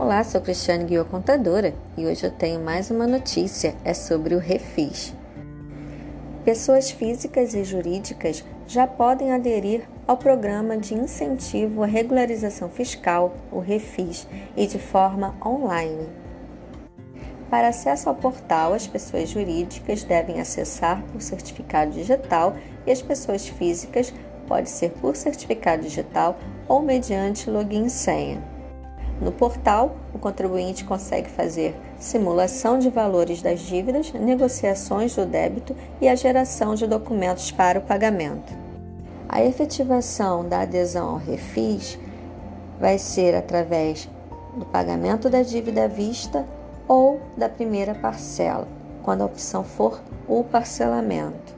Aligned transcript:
Olá, 0.00 0.22
sou 0.22 0.40
Cristiane 0.40 0.84
Guiô 0.84 1.04
Contadora 1.04 1.74
e 1.96 2.06
hoje 2.06 2.24
eu 2.24 2.30
tenho 2.30 2.60
mais 2.60 2.88
uma 2.88 3.04
notícia, 3.04 3.74
é 3.84 3.92
sobre 3.92 4.32
o 4.32 4.38
Refis. 4.38 5.12
Pessoas 6.44 6.88
físicas 6.88 7.52
e 7.52 7.64
jurídicas 7.64 8.44
já 8.68 8.86
podem 8.86 9.32
aderir 9.32 9.88
ao 10.06 10.16
Programa 10.16 10.78
de 10.78 10.94
Incentivo 10.94 11.82
à 11.82 11.86
Regularização 11.86 12.68
Fiscal, 12.68 13.34
o 13.50 13.58
Refis, 13.58 14.28
e 14.56 14.68
de 14.68 14.78
forma 14.78 15.34
online. 15.44 16.08
Para 17.50 17.66
acesso 17.66 18.08
ao 18.08 18.14
portal, 18.14 18.74
as 18.74 18.86
pessoas 18.86 19.28
jurídicas 19.28 20.04
devem 20.04 20.40
acessar 20.40 21.02
por 21.12 21.20
certificado 21.20 21.90
digital 21.90 22.54
e 22.86 22.92
as 22.92 23.02
pessoas 23.02 23.48
físicas 23.48 24.14
pode 24.46 24.70
ser 24.70 24.92
por 24.92 25.16
certificado 25.16 25.82
digital 25.82 26.38
ou 26.68 26.80
mediante 26.80 27.50
login 27.50 27.86
e 27.86 27.90
senha. 27.90 28.57
No 29.20 29.32
portal, 29.32 29.96
o 30.14 30.18
contribuinte 30.18 30.84
consegue 30.84 31.28
fazer 31.28 31.74
simulação 31.98 32.78
de 32.78 32.88
valores 32.88 33.42
das 33.42 33.60
dívidas, 33.60 34.12
negociações 34.12 35.14
do 35.16 35.26
débito 35.26 35.74
e 36.00 36.08
a 36.08 36.14
geração 36.14 36.74
de 36.74 36.86
documentos 36.86 37.50
para 37.50 37.80
o 37.80 37.82
pagamento. 37.82 38.52
A 39.28 39.42
efetivação 39.42 40.48
da 40.48 40.60
adesão 40.60 41.10
ao 41.10 41.16
Refis 41.16 41.98
vai 42.80 42.96
ser 42.96 43.34
através 43.34 44.08
do 44.56 44.64
pagamento 44.64 45.28
da 45.28 45.42
dívida 45.42 45.84
à 45.84 45.88
vista 45.88 46.46
ou 46.86 47.20
da 47.36 47.48
primeira 47.48 47.94
parcela, 47.94 48.68
quando 49.02 49.22
a 49.22 49.26
opção 49.26 49.64
for 49.64 50.00
o 50.28 50.44
parcelamento. 50.44 51.57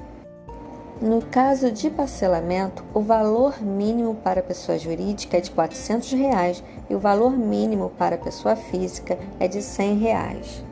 No 1.01 1.23
caso 1.23 1.71
de 1.71 1.89
parcelamento, 1.89 2.85
o 2.93 3.01
valor 3.01 3.63
mínimo 3.63 4.17
para 4.17 4.43
pessoa 4.43 4.77
jurídica 4.77 5.39
é 5.39 5.41
de 5.41 5.51
400 5.51 6.13
reais, 6.13 6.63
e 6.91 6.95
o 6.95 6.99
valor 6.99 7.31
mínimo 7.31 7.91
para 7.97 8.19
pessoa 8.19 8.55
física 8.55 9.19
é 9.39 9.49
de 9.49 9.63
100 9.63 9.97
reais. 9.97 10.63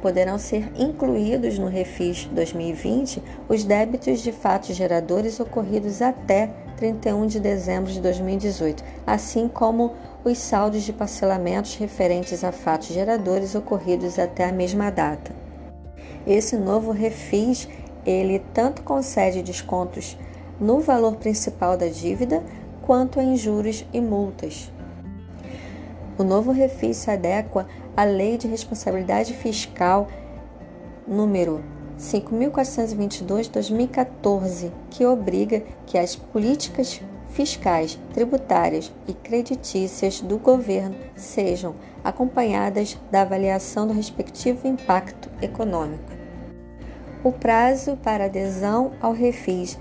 Poderão 0.00 0.38
ser 0.38 0.72
incluídos 0.78 1.58
no 1.58 1.68
Refis 1.68 2.24
2020 2.32 3.22
os 3.50 3.64
débitos 3.64 4.20
de 4.20 4.32
fatos 4.32 4.74
geradores 4.74 5.40
ocorridos 5.40 6.00
até 6.00 6.48
31 6.78 7.26
de 7.26 7.38
dezembro 7.38 7.92
de 7.92 8.00
2018, 8.00 8.82
assim 9.06 9.46
como 9.46 9.92
os 10.24 10.38
saldos 10.38 10.84
de 10.84 10.92
parcelamentos 10.92 11.74
referentes 11.74 12.42
a 12.42 12.50
fatos 12.50 12.88
geradores 12.88 13.54
ocorridos 13.54 14.18
até 14.18 14.48
a 14.48 14.52
mesma 14.52 14.90
data. 14.90 15.32
Esse 16.26 16.56
novo 16.56 16.92
Refis 16.92 17.68
ele 18.06 18.38
tanto 18.54 18.82
concede 18.82 19.42
descontos 19.42 20.16
no 20.60 20.80
valor 20.80 21.16
principal 21.16 21.76
da 21.76 21.88
dívida 21.88 22.42
quanto 22.82 23.20
em 23.20 23.36
juros 23.36 23.84
e 23.92 24.00
multas. 24.00 24.72
O 26.16 26.24
novo 26.24 26.52
refis 26.52 26.98
se 26.98 27.10
adequa 27.10 27.66
à 27.96 28.04
Lei 28.04 28.38
de 28.38 28.46
Responsabilidade 28.46 29.34
Fiscal 29.34 30.06
número 31.06 31.62
5.422-2014, 31.98 34.72
que 34.90 35.04
obriga 35.04 35.62
que 35.86 35.98
as 35.98 36.16
políticas 36.16 37.02
fiscais, 37.30 37.98
tributárias 38.14 38.90
e 39.06 39.12
creditícias 39.12 40.22
do 40.22 40.38
governo 40.38 40.96
sejam 41.14 41.74
acompanhadas 42.02 42.98
da 43.10 43.20
avaliação 43.22 43.86
do 43.86 43.92
respectivo 43.92 44.66
impacto 44.66 45.30
econômico. 45.42 46.15
O 47.24 47.32
prazo 47.32 47.96
para 47.96 48.26
adesão 48.26 48.92
ao 49.00 49.12
refis 49.12 49.78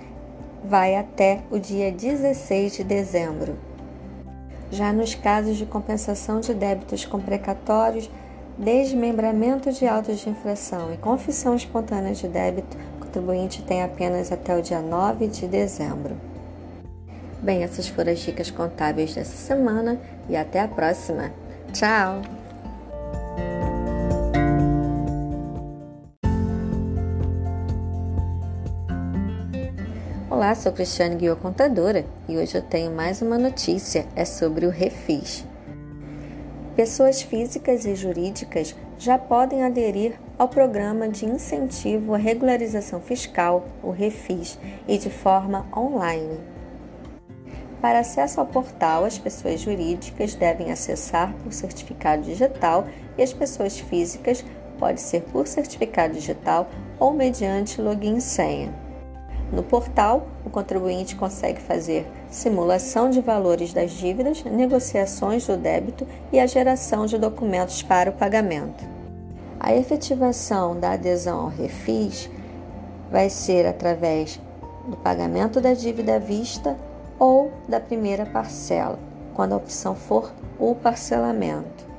vai 0.63 0.95
até 0.95 1.41
o 1.51 1.59
dia 1.59 1.91
16 1.91 2.77
de 2.77 2.83
dezembro. 2.83 3.55
Já 4.71 4.91
nos 4.91 5.13
casos 5.13 5.57
de 5.57 5.65
compensação 5.65 6.39
de 6.39 6.53
débitos 6.53 7.05
com 7.05 7.19
precatórios, 7.19 8.09
desmembramento 8.57 9.71
de 9.71 9.85
autos 9.85 10.19
de 10.19 10.29
infração 10.29 10.93
e 10.93 10.97
confissão 10.97 11.55
espontânea 11.55 12.13
de 12.13 12.27
débito, 12.27 12.77
o 12.97 13.05
contribuinte 13.05 13.61
tem 13.61 13.83
apenas 13.83 14.31
até 14.31 14.57
o 14.57 14.61
dia 14.61 14.81
9 14.81 15.27
de 15.27 15.47
dezembro. 15.47 16.15
Bem, 17.41 17.63
essas 17.63 17.87
foram 17.87 18.11
as 18.11 18.19
dicas 18.19 18.49
contábeis 18.49 19.13
dessa 19.13 19.35
semana 19.35 19.99
e 20.27 20.35
até 20.35 20.61
a 20.61 20.67
próxima. 20.67 21.31
Tchau! 21.71 22.44
Olá, 30.35 30.53
sou 30.53 30.73
Cristiane 30.73 31.15
Guiô 31.15 31.37
Contadora 31.37 32.05
e 32.27 32.37
hoje 32.37 32.57
eu 32.57 32.61
tenho 32.61 32.91
mais 32.91 33.21
uma 33.21 33.37
notícia, 33.37 34.05
é 34.17 34.25
sobre 34.25 34.65
o 34.65 34.69
Refis. 34.69 35.45
Pessoas 36.75 37.21
físicas 37.21 37.85
e 37.85 37.95
jurídicas 37.95 38.75
já 38.99 39.17
podem 39.17 39.63
aderir 39.63 40.19
ao 40.37 40.49
Programa 40.49 41.07
de 41.07 41.25
Incentivo 41.25 42.13
à 42.13 42.17
Regularização 42.17 42.99
Fiscal, 42.99 43.65
o 43.81 43.91
Refis, 43.91 44.59
e 44.89 44.97
de 44.97 45.09
forma 45.09 45.65
online. 45.73 46.37
Para 47.81 47.99
acesso 47.99 48.41
ao 48.41 48.45
portal, 48.45 49.05
as 49.05 49.17
pessoas 49.17 49.61
jurídicas 49.61 50.35
devem 50.35 50.69
acessar 50.69 51.33
por 51.45 51.53
certificado 51.53 52.23
digital 52.23 52.85
e 53.17 53.23
as 53.23 53.31
pessoas 53.31 53.79
físicas 53.79 54.43
pode 54.77 54.99
ser 54.99 55.21
por 55.21 55.47
certificado 55.47 56.13
digital 56.13 56.69
ou 56.99 57.13
mediante 57.13 57.81
login 57.81 58.19
senha. 58.19 58.84
No 59.55 59.63
portal, 59.63 60.27
o 60.45 60.49
contribuinte 60.49 61.15
consegue 61.15 61.61
fazer 61.61 62.05
simulação 62.29 63.09
de 63.09 63.21
valores 63.21 63.71
das 63.71 63.91
dívidas, 63.91 64.43
negociações 64.43 65.47
do 65.47 65.55
débito 65.55 66.05
e 66.29 66.41
a 66.41 66.45
geração 66.45 67.05
de 67.05 67.17
documentos 67.17 67.81
para 67.81 68.09
o 68.09 68.13
pagamento. 68.13 68.83
A 69.57 69.73
efetivação 69.73 70.77
da 70.77 70.91
adesão 70.91 71.39
ao 71.39 71.47
Refis 71.47 72.29
vai 73.09 73.29
ser 73.29 73.65
através 73.65 74.41
do 74.89 74.97
pagamento 74.97 75.61
da 75.61 75.73
dívida 75.73 76.15
à 76.15 76.19
vista 76.19 76.75
ou 77.17 77.49
da 77.65 77.79
primeira 77.79 78.25
parcela, 78.25 78.99
quando 79.33 79.53
a 79.53 79.57
opção 79.57 79.95
for 79.95 80.33
o 80.59 80.75
parcelamento. 80.75 81.94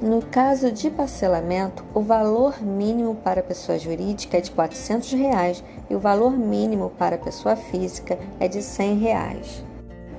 No 0.00 0.20
caso 0.20 0.70
de 0.70 0.90
parcelamento, 0.90 1.82
o 1.94 2.02
valor 2.02 2.62
mínimo 2.62 3.14
para 3.14 3.42
pessoa 3.42 3.78
jurídica 3.78 4.36
é 4.36 4.42
de 4.42 4.50
400 4.50 5.10
reais, 5.12 5.64
e 5.88 5.94
o 5.94 5.98
valor 5.98 6.36
mínimo 6.36 6.90
para 6.98 7.16
pessoa 7.16 7.56
física 7.56 8.18
é 8.38 8.46
de 8.46 8.62
100 8.62 8.98
reais. 8.98 9.64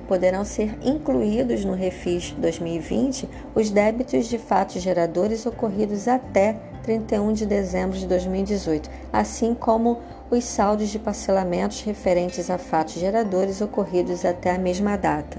Poderão 0.08 0.44
ser 0.44 0.76
incluídos 0.82 1.64
no 1.64 1.74
Refis 1.74 2.32
2020 2.32 3.28
os 3.54 3.70
débitos 3.70 4.26
de 4.26 4.36
fatos 4.36 4.82
geradores 4.82 5.46
ocorridos 5.46 6.08
até 6.08 6.56
31 6.82 7.32
de 7.32 7.46
dezembro 7.46 7.96
de 7.96 8.06
2018, 8.08 8.90
assim 9.12 9.54
como 9.54 10.00
os 10.28 10.42
saldos 10.42 10.88
de 10.88 10.98
parcelamentos 10.98 11.82
referentes 11.82 12.50
a 12.50 12.58
fatos 12.58 12.94
geradores 12.94 13.60
ocorridos 13.60 14.24
até 14.24 14.50
a 14.50 14.58
mesma 14.58 14.96
data. 14.96 15.38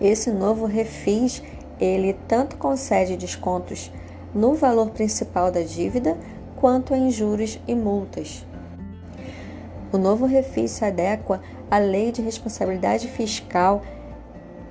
Esse 0.00 0.30
novo 0.30 0.66
Refis 0.66 1.42
ele 1.80 2.14
tanto 2.26 2.56
concede 2.56 3.16
descontos 3.16 3.90
no 4.34 4.54
valor 4.54 4.90
principal 4.90 5.50
da 5.50 5.62
dívida 5.62 6.16
quanto 6.56 6.94
em 6.94 7.10
juros 7.10 7.58
e 7.66 7.74
multas. 7.74 8.46
O 9.92 9.98
novo 9.98 10.26
refis 10.26 10.72
se 10.72 10.84
adequa 10.84 11.40
à 11.70 11.78
Lei 11.78 12.12
de 12.12 12.20
Responsabilidade 12.22 13.08
Fiscal 13.08 13.82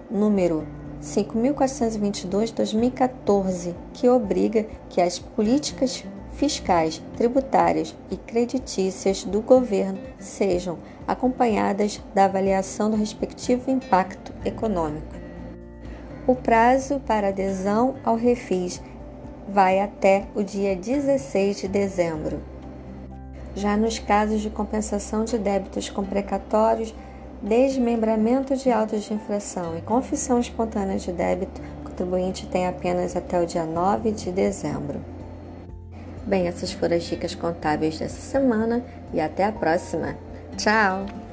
número 0.09 0.65
5.422-2014, 1.01 3.75
que 3.93 4.09
obriga 4.09 4.65
que 4.89 4.99
as 5.01 5.19
políticas 5.19 6.03
fiscais, 6.33 7.01
tributárias 7.15 7.95
e 8.11 8.17
creditícias 8.17 9.23
do 9.23 9.39
governo 9.41 9.99
sejam 10.19 10.77
acompanhadas 11.07 12.01
da 12.13 12.25
avaliação 12.25 12.89
do 12.89 12.97
respectivo 12.97 13.71
impacto 13.71 14.33
econômico. 14.43 15.24
O 16.27 16.33
prazo 16.33 16.99
para 17.01 17.27
adesão 17.27 17.95
ao 18.03 18.15
refis 18.15 18.81
vai 19.47 19.79
até 19.79 20.25
o 20.33 20.41
dia 20.41 20.75
16 20.75 21.57
de 21.57 21.67
dezembro. 21.67 22.41
Já 23.55 23.77
nos 23.77 23.99
casos 23.99 24.41
de 24.41 24.49
compensação 24.49 25.23
de 25.23 25.37
débitos 25.37 25.87
com 25.89 26.03
precatórios, 26.03 26.95
desmembramento 27.43 28.55
de 28.55 28.71
autos 28.71 29.03
de 29.03 29.13
infração 29.13 29.77
e 29.77 29.81
confissão 29.81 30.39
espontânea 30.39 30.97
de 30.97 31.11
débito, 31.11 31.61
o 31.81 31.89
contribuinte 31.89 32.47
tem 32.47 32.65
apenas 32.65 33.15
até 33.15 33.39
o 33.39 33.45
dia 33.45 33.65
9 33.65 34.11
de 34.11 34.31
dezembro. 34.31 34.99
Bem, 36.25 36.47
essas 36.47 36.71
foram 36.71 36.97
as 36.97 37.03
dicas 37.03 37.35
contábeis 37.35 37.99
dessa 37.99 38.19
semana 38.19 38.83
e 39.13 39.21
até 39.21 39.43
a 39.43 39.51
próxima. 39.51 40.17
Tchau! 40.57 41.24